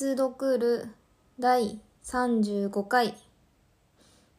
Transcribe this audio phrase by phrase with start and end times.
[0.00, 0.88] 閲読る
[1.38, 3.14] 第35回。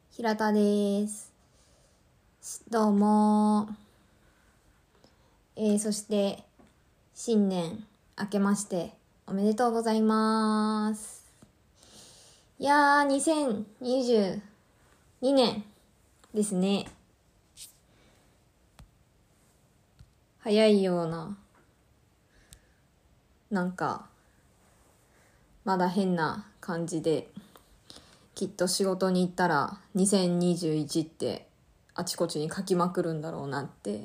[0.09, 1.31] 平田です。
[2.71, 3.69] どうも。
[5.55, 6.43] えー、そして
[7.13, 7.85] 新年
[8.19, 8.95] 明けまして
[9.27, 11.31] おめでとうございます。
[12.57, 14.41] いやー2022
[15.21, 15.63] 年
[16.33, 16.87] ですね。
[20.39, 21.37] 早いような
[23.51, 24.10] なんか
[25.63, 27.29] まだ変な感じで
[28.35, 31.47] きっと仕事に行ったら2021って
[31.93, 34.01] あちこちに書きまくるんだろうなって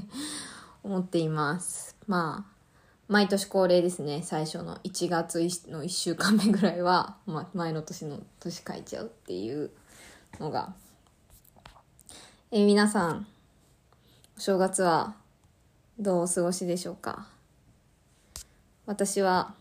[0.84, 1.96] 思っています。
[2.06, 2.58] まあ
[3.08, 4.22] 毎年恒例ですね。
[4.22, 9.70] 最初の1月の1週間目ぐらいは、 ま、前の年の年書いちゃうっていう
[10.38, 10.74] のが。
[12.50, 13.26] え、皆さん
[14.36, 15.14] お正月は
[15.98, 17.26] どうお過ごしでしょうか？
[18.84, 19.54] 私は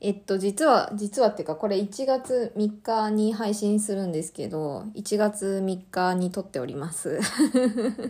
[0.00, 7.18] えっと、実は、実はっていうか、これ1月3日に配信するんですけど、1月3日に撮っております。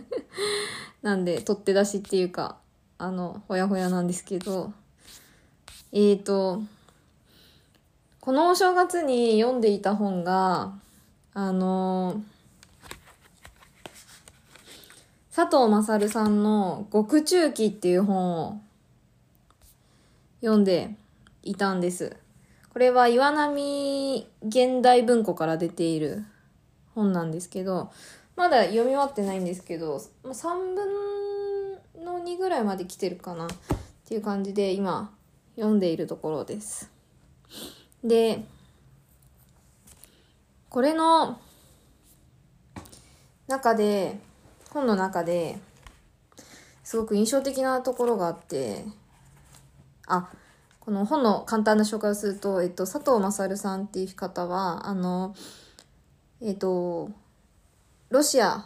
[1.01, 2.57] なんで、取って出しっていうか、
[2.99, 4.71] あの、ほやほやなんですけど、
[5.91, 6.61] えーと、
[8.21, 10.77] このお正月に読んでいた本が、
[11.33, 12.21] あの、
[15.33, 18.61] 佐藤勝さんの極中記っていう本を
[20.41, 20.98] 読んで
[21.43, 22.15] いたんです。
[22.71, 26.23] これは岩波現代文庫から出ている
[26.95, 27.91] 本なんですけど、
[28.35, 33.49] まだ読み終わってないんですけど、3分の2ぐらいまで来てるかなっ
[34.07, 35.11] ていう感じで今
[35.55, 36.89] 読んでいるところです。
[38.03, 38.45] で、
[40.69, 41.39] これの
[43.47, 44.19] 中で、
[44.69, 45.59] 本の中で
[46.83, 48.85] すごく印象的なところがあって、
[50.07, 50.29] あ、
[50.89, 55.35] この本の簡単な紹介をすると、えっと、佐藤勝さんっていう方は、あの、
[56.41, 57.11] えっと、
[58.09, 58.65] ロシア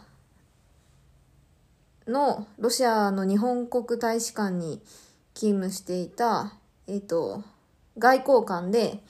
[2.07, 4.81] の、ロシアの日本国大使館に
[5.33, 6.53] 勤務していた、
[6.88, 7.44] えっと、
[7.97, 9.03] 外交官で、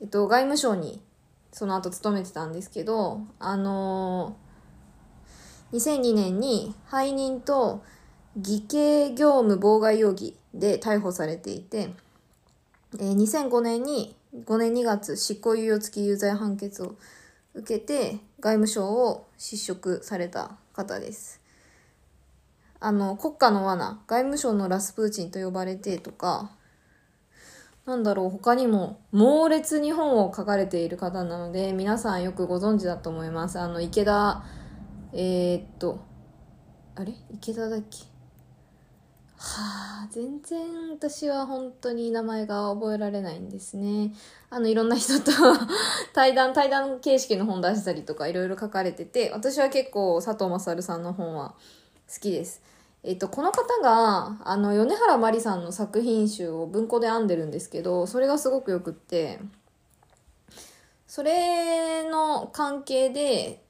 [0.00, 1.00] えっと、外務省に
[1.50, 4.36] その後勤めてたんですけど、あの
[5.72, 7.82] 2002年に背任と
[8.36, 11.90] 偽計業務妨害容疑で逮捕されていて、
[12.98, 16.96] えー、2005年に、5年2月、執行猶予付き有罪判決を
[17.54, 21.40] 受けて、外務省を失職された方です。
[22.80, 26.50] あの、国家の罠、外務省のラスプーチンと呼ばれてとか、
[27.86, 33.58] なんだろう、他にも猛烈に本を書かれている方なので、皆さんよくご存知だと思います。
[33.58, 34.44] あの、池田、
[35.12, 36.00] えー、っと、
[36.96, 37.14] あれ？
[37.30, 38.15] 池田だっけ？
[39.38, 44.12] はあ、全然私は本当に名前が覚えられないんですね。
[44.48, 45.30] あの、いろんな人と
[46.14, 51.54] 対談、対談形式の本出したりとかいろいろ書かれてて、私は結構佐藤勝さんの本は
[52.12, 52.62] 好きです。
[53.02, 59.38] えっと、この方が、あの、米原まりさんの作品集を文庫で編んでるんですけど、それがすごくよくって、
[61.06, 63.62] それの関係で、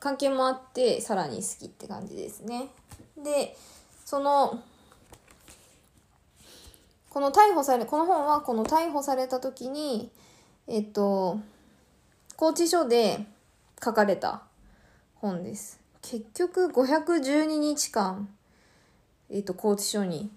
[0.00, 2.70] 関係もあって、さらに好きって感じですね。
[3.16, 3.56] で、
[4.04, 4.60] その、
[7.12, 10.10] この逮捕され、この本はこの逮捕された時に、
[10.66, 11.40] えっと、
[12.36, 13.26] 拘置所で
[13.84, 14.44] 書かれた
[15.16, 15.78] 本です。
[16.00, 18.30] 結局512日間、
[19.28, 20.30] えっと、拘置所に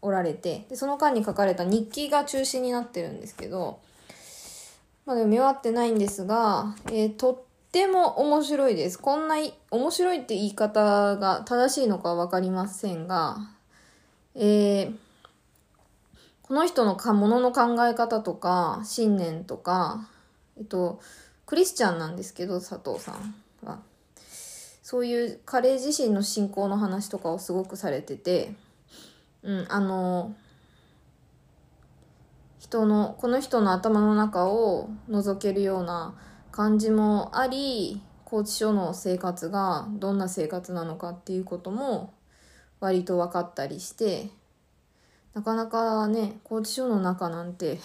[0.00, 3.80] おられて、で、その間に書かれた日記が中心になってるんですけど、
[5.06, 7.38] まだ読み終わってないんですが、えー、とっ
[7.72, 8.96] ても面白いです。
[8.96, 9.38] こんな
[9.72, 13.38] 面白いって言い方が正しいのかわかりませんが、
[14.36, 15.09] えー、
[16.50, 20.08] この人のかものの考え方とか信念とか、
[20.58, 20.98] えっと、
[21.46, 23.34] クリスチャンなんですけど佐藤さん
[23.64, 23.78] は。
[24.82, 28.52] そういう彼自身の信仰の話とかをすごくされてて、
[29.44, 30.34] うん、あの
[32.58, 36.16] 人のこの人の頭の中を覗けるような
[36.50, 42.12] 感じもあり拘置所の生活がどんな生活なのかっていうことも
[42.80, 44.30] 割と分かったりして
[45.34, 47.78] なかなかね、拘置所の中なんて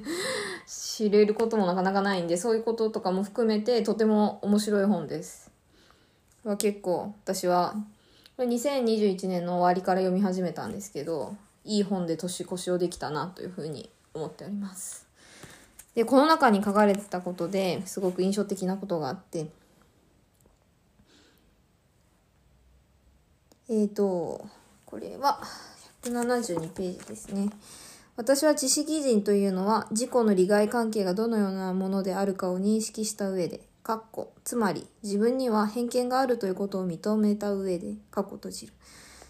[0.66, 5.50] 知れることもなかなかないんで、そういうこととかも含めてとても面白い本です。
[6.42, 7.74] は結構私は、
[8.36, 15.06] これ2021年の終わりから読み始めたんですけど、いい本で年越しをできたなというふうに思っております。
[15.94, 19.48] で、この中に書かれてたことですごく印象的なことがあって、
[23.68, 24.46] えっ、ー、と、
[24.86, 25.40] これは、
[26.02, 27.50] 172ページですね。
[28.16, 38.72] 私は知識人というのは自己の利害関係がどのようなものであるかを認識した上で、かっこつまり自分には偏見があるということを認めた上で、かっこ閉じる。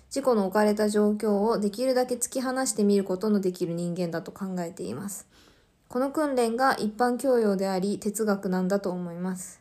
[0.08, 5.28] 自己の置かれた状況をできるだけ突き放してみることのできる人間だと考えています。
[5.88, 9.60] この訓練が一般教養であり哲学なんだと思います。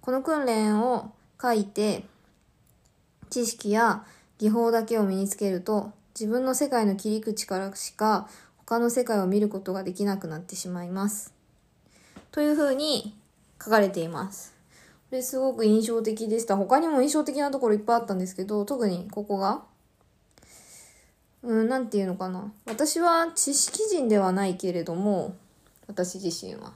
[0.00, 2.04] この訓練を書いて
[3.28, 4.04] 知識や
[4.38, 8.28] 技法だけを身につけると自分の世界の切り口からしか
[8.58, 11.32] 他の世界を見ることができなくなってしまいます。
[12.32, 13.16] というふうに
[13.62, 14.54] 書かれています。
[15.08, 16.56] これすごく印象的でした。
[16.56, 19.62] 他にも印象的なところいっぱいあったんですけど、特にここが、
[21.42, 22.52] うん、なんていうのかな。
[22.66, 25.36] 私は知識人ではないけれども、
[25.86, 26.72] 私自身は。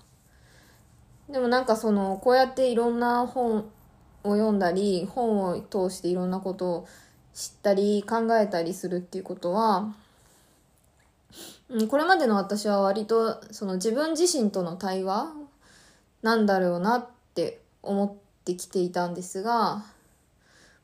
[1.29, 3.69] でもなんかその、こうやっていろんな本
[4.23, 6.89] を読んだり、本を通していろんなことを
[7.41, 9.95] 知ったり考えたりするっていうことは、
[11.71, 15.33] うん、これまでの私は割とその自分自身との対話
[16.21, 18.13] なんだろうなって思っ
[18.45, 19.87] てきていたんですが、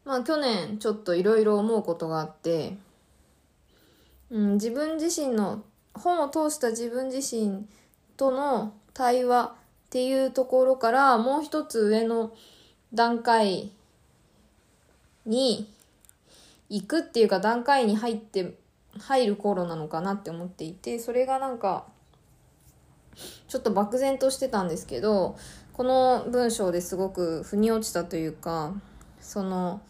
[0.07, 2.79] まあ去年ちょっといろいろ思うことがあって、
[4.31, 5.63] うん、自分自身の
[5.93, 7.67] 本を通した自分自身
[8.17, 9.51] との対話っ
[9.91, 12.33] ていうところからもう一つ上の
[12.95, 13.71] 段階
[15.27, 15.69] に
[16.69, 18.59] 行くっていうか段階に入って
[18.99, 21.85] 入る頃なのかなって思っていてそれがなんか
[23.49, 25.37] ちょっと漠然としてたんですけど
[25.73, 28.75] この文章ですごく腑に落ちたというか
[29.21, 29.81] その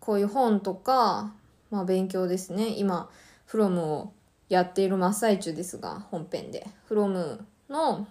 [0.00, 1.32] こういう本とか、
[1.70, 2.70] まあ、勉強ですね。
[2.76, 3.08] 今
[3.46, 4.12] フロムを
[4.48, 6.66] やっている真っ最中ですが本編で。
[6.86, 8.06] フロムの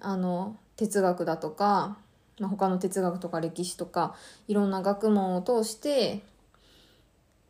[0.00, 1.98] あの哲学だとか
[2.40, 4.16] まあ、他の哲学とか歴史とか
[4.48, 6.22] いろんな学問を通して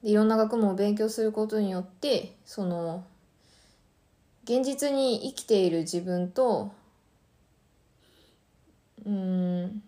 [0.02, 3.04] いろんな学問を勉強することによってその
[4.44, 6.72] 現実に生きている自分と
[9.06, 9.82] うん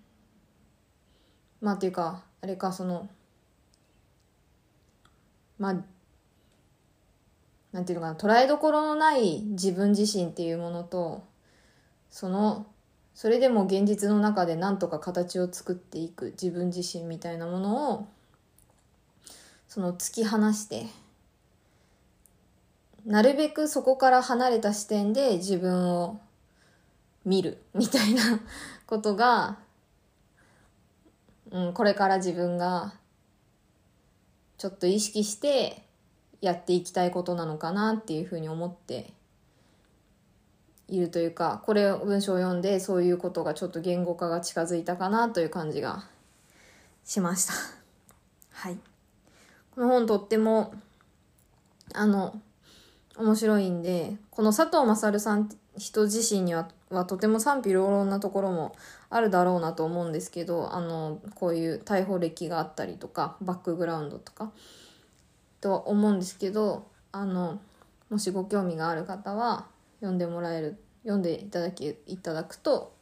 [1.60, 3.08] まあっていうかあれかその
[5.58, 5.76] まあ
[7.72, 11.24] なんていうのかな捉えどころのない自分自身っていうものと
[12.10, 12.66] その
[13.14, 18.08] それでも現実の中で何とか形を作っていく自分自身みたいなものを
[19.68, 20.86] その突き放して
[23.04, 26.20] なるべくそこから離れた視点で自分を
[27.24, 28.40] 見るみたいな
[28.86, 29.58] ことが、
[31.50, 32.94] うん、これから自分が
[34.58, 35.82] ちょっと意識して
[36.40, 39.12] やっていきたいことなのかなっていうふうに思って
[40.88, 46.04] いるというかこれを文章を読んでそういうことがちょっと言語化が近づいたかなという感じが
[47.04, 47.54] しました。
[48.50, 48.78] はい。
[49.74, 50.74] この本とっても
[51.94, 52.38] あの
[53.16, 58.76] 面白いんでこの佐藤勝さん人自身にははとても賛否両論なところも
[59.08, 64.52] あるだろうなと思うんですけどあのこういう逮捕歴があったりとかバックグラウンドとか
[65.60, 67.58] とは思うんですけどあの
[68.10, 69.66] もしご興味がある方は
[70.02, 72.94] 読んでもらえる読んでいただきいただくと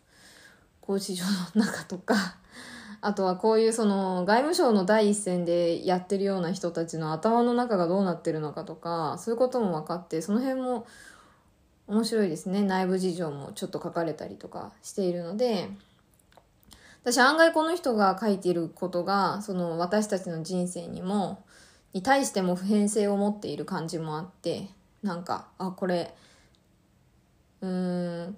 [0.83, 2.37] 拘置所の中とか
[3.01, 10.87] あとはこういうその外務省の第一線でやってるような人たちの頭の中がどうなってるのかとかそういうことも分かってその辺も
[11.87, 12.63] 面白いですね。
[12.63, 15.71] 内部事情もちょっと書かれたりとかしているので。
[17.03, 21.43] 私案外この人が書いていることがその私たちの人生にも
[21.95, 24.69] に対しても普遍性を持っている感じもあって
[25.03, 26.15] なんかあこれ
[27.63, 28.37] うん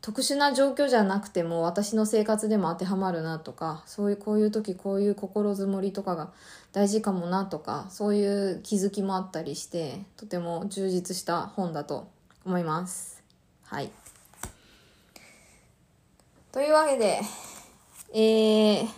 [0.00, 6.32] 特殊な状況じゃなくても私の生活でも当てはまるなとかそういうこういう時こういう心づもりとかが
[6.72, 12.08] 大事かもなとかそういう気づきもあったりしてとても充実した本だと
[12.44, 13.22] 思います。
[13.64, 13.90] はい。
[16.50, 17.20] というわけで、
[18.12, 18.88] えー、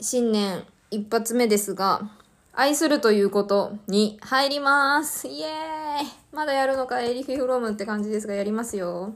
[0.00, 2.10] 新年一発目ですが、
[2.52, 5.28] 愛するということに入ります。
[5.28, 5.87] イエーイ
[6.32, 9.14] まだやるのか、エリフィフロムって感じですが、やりますよ。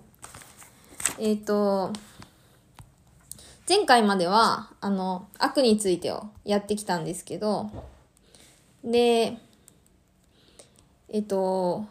[1.18, 1.92] えっ、ー、と、
[3.68, 7.70] 前回までは、あの、悪についてをやってきたんですけど、
[8.84, 9.38] で、
[11.08, 11.86] えっ、ー、と、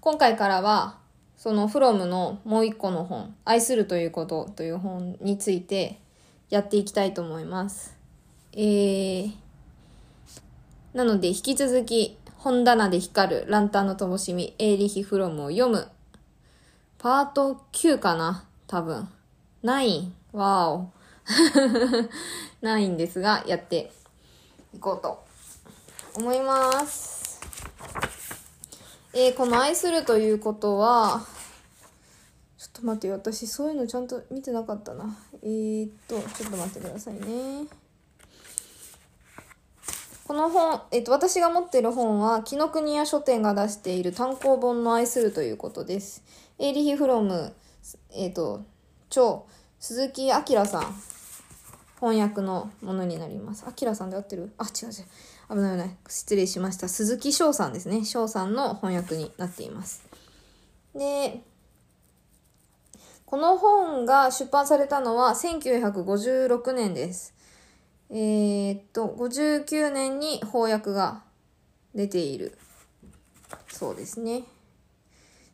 [0.00, 0.98] 今回からは、
[1.36, 6.00] そのフロムのもう一個の本、愛するということという本について
[6.48, 7.96] やっていきたいと思います。
[8.52, 9.32] えー、
[10.94, 15.88] なので引き続き本棚で光るランタンの灯火エーリヒ・フロムを読む
[16.98, 19.08] パート9かな多分。
[19.62, 20.10] 9。
[20.34, 20.92] わーお。
[22.62, 23.90] 9ですが、やって
[24.74, 25.24] いこうと
[26.18, 27.40] 思います。
[29.14, 31.24] えーこの愛するということは、
[32.58, 33.10] ちょっと待って。
[33.10, 35.16] 私、そういうのちゃんと見てなかったな。
[35.42, 37.83] えー、っと、ちょっと待ってくださいね。
[40.26, 46.24] この本、えっと、私が持っている本は、紀ノ国屋書店が出している単行本の愛するということです。
[46.58, 47.52] エーリヒ・フロム、
[48.10, 48.62] えっと、
[49.10, 49.44] 超
[49.78, 50.94] 鈴木明さん、
[52.00, 53.66] 翻訳のものになります。
[53.66, 54.50] 明さんで合ってる？
[54.56, 54.94] あ、違う違う。
[55.50, 55.96] 危ない危ない。
[56.08, 56.88] 失礼しました。
[56.88, 58.06] 鈴木翔さんですね。
[58.06, 60.02] 翔さんの翻訳になっています。
[60.94, 61.42] で、
[63.26, 67.33] この本が出版されたのは1956年です。
[68.16, 71.24] えーっと、59年に翻訳が
[71.96, 72.56] 出ている
[73.66, 74.44] そうですね。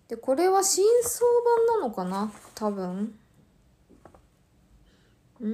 [0.09, 1.25] で、これは新装
[1.71, 2.31] 版なのかな？
[2.55, 3.14] 多分。
[5.40, 5.49] うー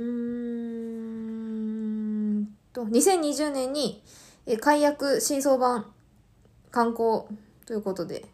[2.41, 4.03] んと、2020年に、
[4.45, 5.87] え解約新装版
[6.73, 7.29] 刊行
[7.67, 8.27] ということで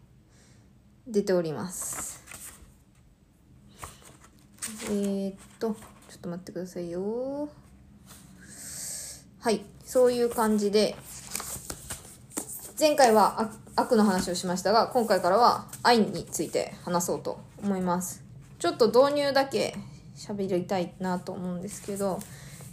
[1.06, 2.22] 出ております。
[4.84, 5.74] えー、っと、
[6.08, 7.50] ちょっと待ってくださいよ。
[9.42, 10.94] はい、そういう感じで、
[12.78, 18.22] 前回は悪の話をしましたが、今回からは愛について話そうと思います。
[18.60, 19.74] ちょっと導入だけ
[20.14, 22.20] 喋りたいなと思うんですけど、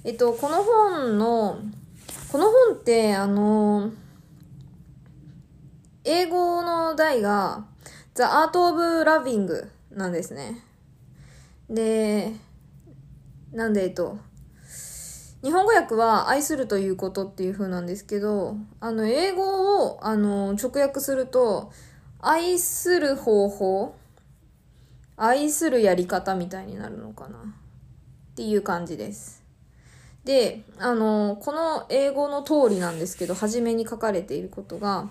[0.03, 1.57] えっと、この本の、
[2.31, 3.89] この本って、あの、
[6.03, 7.65] 英語の題が
[8.13, 10.63] The Art of Loving なんですね。
[11.67, 12.31] で、
[13.53, 14.19] なんで、えっと、
[15.41, 21.71] 日本語訳は愛するということっていう風なんですけど、あの、英語を、あの、直訳すると、
[22.19, 23.95] 愛する方法、
[25.15, 27.41] 愛するやり方みたいになるのかなっ
[28.35, 29.41] ていう感じです。
[30.25, 35.07] で、あの、この英語の通りなんですけど、初めに書かれていることが、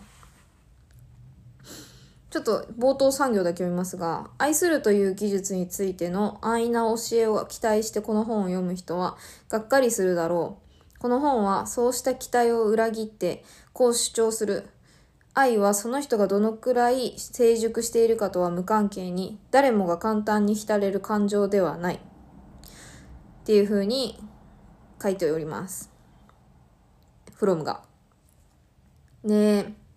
[2.30, 9.16] ちょっと冒頭産業だけ読みますが、愛するという技術についての安易な教えを期待してこの本を読む人は、
[9.48, 10.58] がっかりするだろ
[10.96, 10.98] う。
[10.98, 14.68] この本はそうした期待を裏切って、こう主張する。
[15.32, 21.94] 愛はその人がどのくらい成熟しているかとは無関係に、誰もが簡単に浸れる感情ではない。
[21.94, 22.00] っ
[23.44, 24.22] ていう風に
[25.02, 25.90] 書いております。
[27.32, 27.82] フロムが。
[29.24, 29.87] ねえ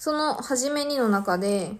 [0.00, 1.72] その初めにの中で、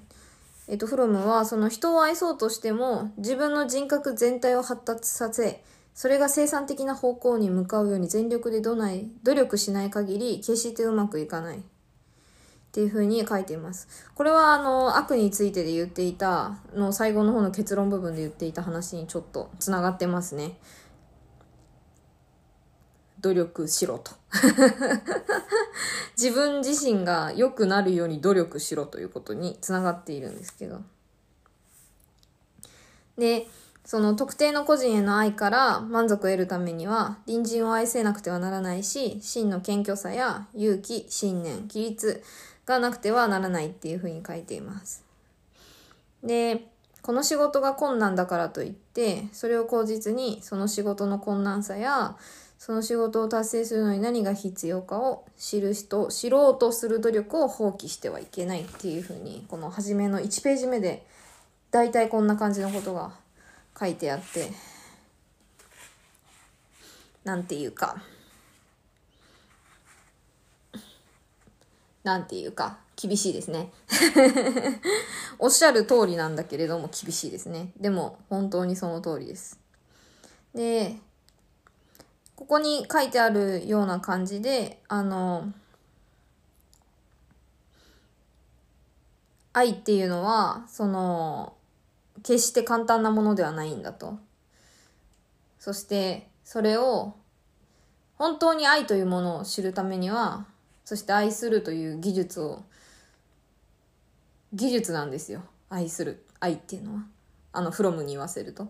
[0.68, 11.60] えっと、フロムはその人を愛そうとしても自分の人格全体を発達させ、それが生産的な方向に向かうように全力でどない努力しない限り決してうまくいかない。
[11.60, 11.62] っ
[12.72, 13.88] ていう風に書いています。
[14.14, 20.58] これはあの悪についてで言っていたの最後の方の結論部分で言っていた話にちょっとつながってますね。
[23.20, 24.12] 努力しろと。
[26.16, 30.82] 自分自身が良くなるように努力しろということにつながっているんですけど。
[33.16, 33.48] で、
[33.84, 42.22] その特定の個人への愛から満足を得るためには隣人を愛せなくてはならないし、真の謙虚さや勇気、信念、規律
[42.66, 45.04] がなくてはならないっていうふうに書いています。
[46.22, 46.68] で、
[47.02, 52.16] この仕事が困難だからといって、それを口実にその仕事の困難さや、
[52.60, 61.06] その仕事を達成するのに何が必要かを知る人、知ろうとする努力を放棄してはいけないっていうふうに、この初めの1ページ目で、
[61.70, 63.12] 大体こんな感じのことが
[63.78, 64.52] 書いてあって、
[67.24, 68.02] なんていうか、
[72.04, 73.72] なんていうか、厳しいですね。
[75.40, 77.72] おっしゃる通りなんだけれども厳しいですね。
[77.78, 79.58] でも本当にその通りです。
[80.54, 80.98] で、
[82.40, 85.52] ここに書いてあるような感じで、あの、
[89.52, 91.52] 愛っていうのは、その、
[92.22, 94.18] 決して簡単なものではないんだと。
[95.58, 97.14] そして、それを、
[98.16, 100.46] 本当に愛というものを知るためには、
[100.86, 102.64] そして愛するという技術を、
[104.54, 105.42] 技術なんですよ。
[105.68, 106.24] 愛する。
[106.40, 107.04] 愛っていうのは。
[107.52, 108.68] あの、フロムに言わせると。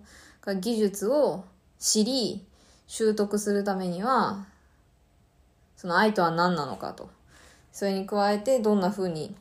[0.61, 1.45] 技術を
[1.79, 2.45] 知り、
[2.91, 4.47] 習得するためには、
[5.77, 7.09] その愛とは何なのかと。
[7.71, 9.37] それに加えて、どんな風に、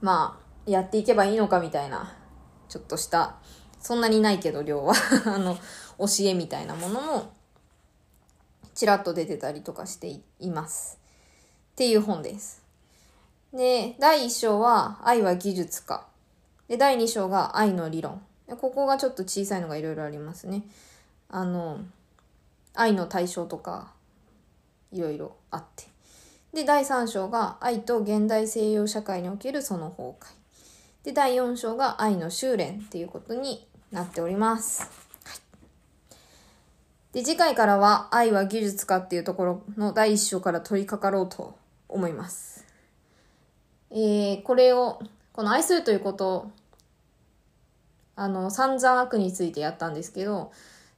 [0.00, 2.14] まあ、やっていけばいいのかみたいな、
[2.68, 3.34] ちょっとした、
[3.80, 4.94] そんなにないけど量は、
[5.26, 5.56] あの、
[5.98, 7.32] 教えみたいなものも、
[8.72, 11.00] ちらっと出てたりとかしています。
[11.72, 12.62] っていう本です。
[13.52, 16.06] で、第1章は、愛は技術か。
[16.68, 18.24] で、第2章が愛の理論。
[18.60, 20.62] ここがちょっと小さいのがいろいろありますね。
[21.36, 21.80] あの、
[22.74, 23.92] 愛の対象とか、
[24.92, 25.86] いろいろあって。
[26.52, 30.14] で、第3章が愛と現代西洋社会におけるその崩壊。
[31.02, 34.82] で、第4章が愛の修練っていうことになっております。
[35.24, 35.38] はい、
[37.14, 42.64] で、次回からは愛は技術かっていうところの第1章から取り掛かろうと思います。
[43.90, 46.52] えー、これを、この愛するということ、
[48.14, 50.52] あの、散々悪についてやったんですけど、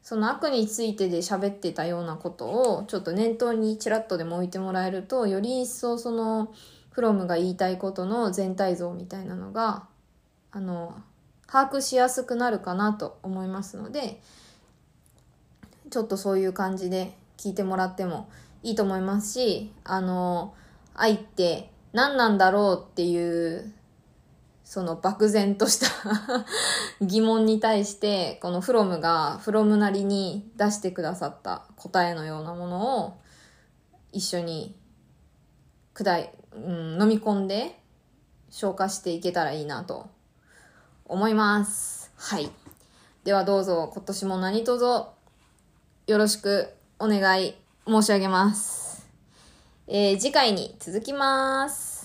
[0.06, 6.54] その悪についてで喋ってたようなことをちょっと念頭にちらっとでも置いてもらえるとより一層その
[6.90, 9.88] フロムが言いたいことの全体像みたいなのが
[10.52, 10.94] あの
[11.48, 14.20] 把握しやすくなるかなと思いますので
[15.90, 18.28] ちょっとそういう感じで聞いてもらっても
[18.62, 20.54] いいと思いますしあの
[20.94, 23.72] 愛って何なんだろうっていう
[24.66, 25.86] その漠然とした
[27.00, 33.16] 疑問に対して、このフロムがフロムなりに出してくださった答えのようなものを
[34.10, 34.76] 一緒に
[35.94, 37.80] 砕い、うん、飲み込んで
[38.50, 40.08] 消化していけたらいいなと
[41.04, 42.10] 思います。
[42.16, 42.50] はい。
[43.22, 47.54] ではどうぞ今年も何卒よろしくお願い
[47.86, 49.06] 申し上げます。
[49.86, 51.95] えー、次回に続きます。